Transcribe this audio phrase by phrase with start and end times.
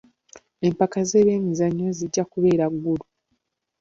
[0.67, 3.05] Empaka z'ebyemizannyo zijja kubeera Gulu.